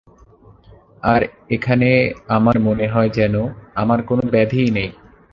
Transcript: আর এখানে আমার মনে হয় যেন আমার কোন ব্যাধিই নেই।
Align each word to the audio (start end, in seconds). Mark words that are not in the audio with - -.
আর 1.03 1.21
এখানে 1.49 1.89
আমার 2.27 2.55
মনে 2.59 2.85
হয় 2.87 3.09
যেন 3.09 3.35
আমার 3.75 3.99
কোন 4.01 4.19
ব্যাধিই 4.31 4.69
নেই। 4.71 4.89